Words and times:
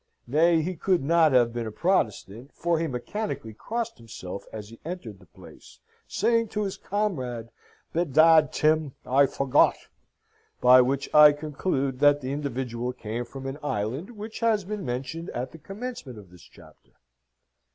Nay, 0.25 0.63
he 0.63 0.75
could 0.75 1.03
not 1.03 1.31
have 1.31 1.53
been 1.53 1.67
a 1.67 1.71
Protestant, 1.71 2.51
for 2.55 2.79
he 2.79 2.87
mechanically 2.87 3.53
crossed 3.53 3.99
himself 3.99 4.45
as 4.51 4.69
he 4.69 4.79
entered 4.83 5.19
the 5.19 5.27
place, 5.27 5.79
saying 6.07 6.47
to 6.47 6.63
his 6.63 6.75
comrade, 6.75 7.49
"Bedad, 7.93 8.51
Tim, 8.51 8.95
I 9.05 9.27
forgawt!" 9.27 9.89
by 10.59 10.81
which 10.81 11.13
I 11.13 11.33
conclude 11.33 11.99
that 11.99 12.19
the 12.19 12.31
individual 12.33 12.93
came 12.93 13.25
from 13.25 13.45
an 13.45 13.59
island 13.61 14.17
which 14.17 14.39
has 14.39 14.63
been 14.63 14.83
mentioned 14.83 15.29
at 15.35 15.51
the 15.51 15.59
commencement 15.59 16.17
of 16.17 16.31
this 16.31 16.41
chapter. 16.45 16.93